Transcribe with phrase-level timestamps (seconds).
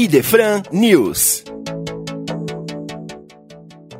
[0.00, 1.42] Idefran News.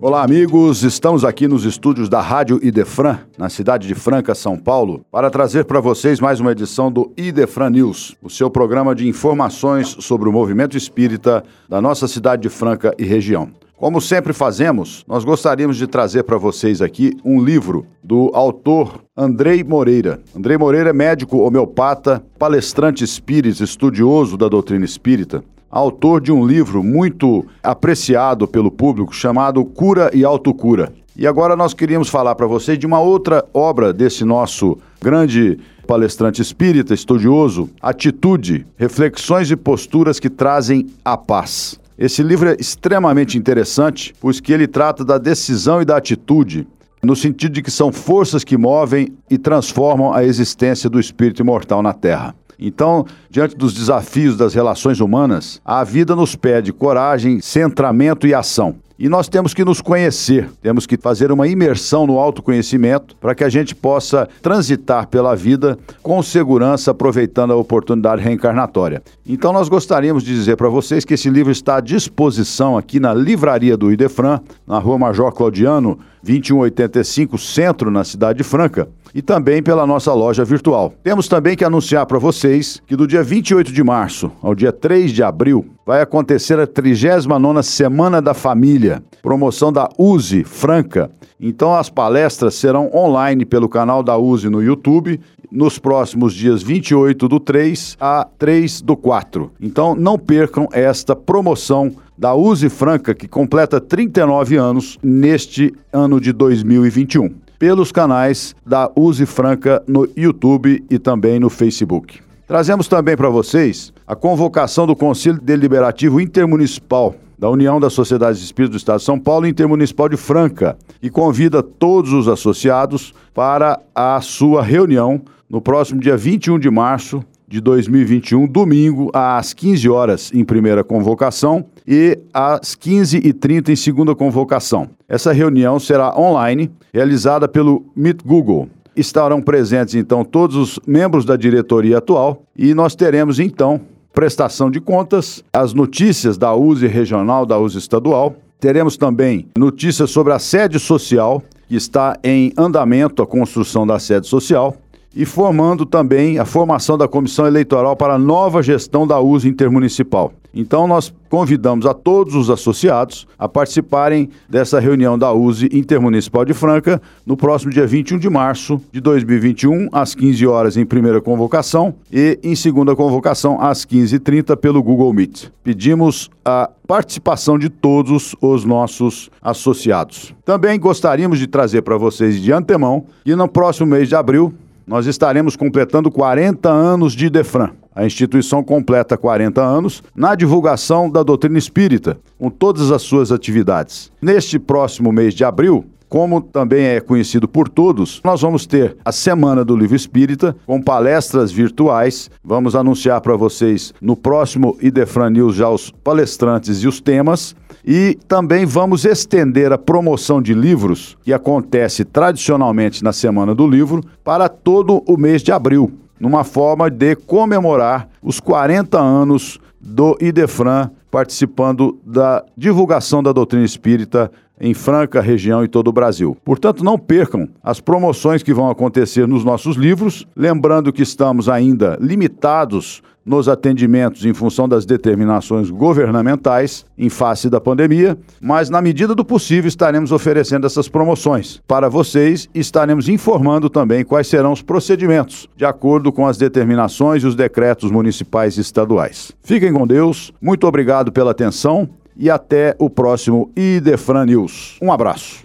[0.00, 0.82] Olá, amigos.
[0.82, 5.64] Estamos aqui nos estúdios da Rádio Idefran, na cidade de Franca, São Paulo, para trazer
[5.66, 10.32] para vocês mais uma edição do Idefran News, o seu programa de informações sobre o
[10.32, 13.52] movimento espírita da nossa cidade de Franca e região.
[13.76, 19.62] Como sempre fazemos, nós gostaríamos de trazer para vocês aqui um livro do autor Andrei
[19.62, 20.20] Moreira.
[20.36, 26.84] Andrei Moreira é médico homeopata, palestrante espírita, estudioso da doutrina espírita autor de um livro
[26.84, 30.92] muito apreciado pelo público chamado Cura e Autocura.
[31.16, 36.40] E agora nós queríamos falar para vocês de uma outra obra desse nosso grande palestrante
[36.40, 41.80] espírita, estudioso, Atitude, Reflexões e Posturas que Trazem a Paz.
[41.98, 46.68] Esse livro é extremamente interessante, pois que ele trata da decisão e da atitude,
[47.02, 51.82] no sentido de que são forças que movem e transformam a existência do espírito imortal
[51.82, 52.34] na Terra.
[52.58, 58.76] Então, diante dos desafios das relações humanas, a vida nos pede coragem, centramento e ação.
[58.96, 63.42] E nós temos que nos conhecer, temos que fazer uma imersão no autoconhecimento para que
[63.42, 69.02] a gente possa transitar pela vida com segurança, aproveitando a oportunidade reencarnatória.
[69.26, 73.12] Então, nós gostaríamos de dizer para vocês que esse livro está à disposição aqui na
[73.12, 79.62] livraria do Idefran, na rua Major Claudiano, 2185, centro, na cidade de Franca e também
[79.62, 80.92] pela nossa loja virtual.
[81.02, 85.12] Temos também que anunciar para vocês que do dia 28 de março ao dia 3
[85.12, 91.10] de abril vai acontecer a 39ª Semana da Família, promoção da USE Franca.
[91.38, 97.28] Então as palestras serão online pelo canal da USE no YouTube nos próximos dias 28
[97.28, 99.50] do 3 a 3 do 4.
[99.60, 106.32] Então não percam esta promoção da USE Franca que completa 39 anos neste ano de
[106.32, 112.20] 2021 pelos canais da Use Franca no YouTube e também no Facebook.
[112.46, 118.76] Trazemos também para vocês a convocação do Conselho Deliberativo Intermunicipal da União das Sociedades Espíritas
[118.76, 124.20] do Estado de São Paulo Intermunicipal de Franca e convida todos os associados para a
[124.20, 130.44] sua reunião no próximo dia 21 de março de 2021, domingo, às 15 horas em
[130.44, 134.90] primeira convocação e às 15h30 em segunda convocação.
[135.08, 138.68] Essa reunião será online, realizada pelo Meet Google.
[138.96, 143.80] Estarão presentes então todos os membros da diretoria atual e nós teremos então
[144.12, 148.36] prestação de contas, as notícias da USE regional, da USE estadual.
[148.60, 154.28] Teremos também notícias sobre a sede social, que está em andamento a construção da sede
[154.28, 154.76] social
[155.14, 160.32] e formando também a formação da comissão eleitoral para a nova gestão da USE intermunicipal.
[160.54, 166.54] Então, nós convidamos a todos os associados a participarem dessa reunião da USE Intermunicipal de
[166.54, 171.94] Franca no próximo dia 21 de março de 2021, às 15 horas em primeira convocação
[172.12, 175.48] e em segunda convocação às 15h30 pelo Google Meet.
[175.64, 180.34] Pedimos a participação de todos os nossos associados.
[180.44, 184.54] Também gostaríamos de trazer para vocês de antemão que no próximo mês de abril
[184.86, 187.70] nós estaremos completando 40 anos de Defran.
[187.94, 194.10] A instituição completa 40 anos na divulgação da doutrina espírita, com todas as suas atividades.
[194.20, 199.10] Neste próximo mês de abril, como também é conhecido por todos, nós vamos ter a
[199.10, 202.30] Semana do Livro Espírita com palestras virtuais.
[202.44, 207.56] Vamos anunciar para vocês no próximo Idefran News já os palestrantes e os temas.
[207.84, 214.00] E também vamos estender a promoção de livros, que acontece tradicionalmente na Semana do Livro,
[214.22, 220.90] para todo o mês de abril numa forma de comemorar os 40 anos do Idefran
[221.10, 224.30] participando da divulgação da doutrina espírita
[224.60, 226.36] em Franca, região e todo o Brasil.
[226.44, 231.98] Portanto, não percam as promoções que vão acontecer nos nossos livros, lembrando que estamos ainda
[232.00, 239.14] limitados nos atendimentos em função das determinações governamentais em face da pandemia, mas na medida
[239.14, 244.60] do possível estaremos oferecendo essas promoções para vocês e estaremos informando também quais serão os
[244.60, 249.32] procedimentos, de acordo com as determinações e os decretos municipais e estaduais.
[249.42, 254.76] Fiquem com Deus, muito obrigado pela atenção e até o próximo Idefran News.
[254.80, 255.44] Um abraço.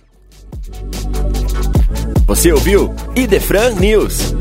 [2.26, 4.36] Você ouviu Idefran News.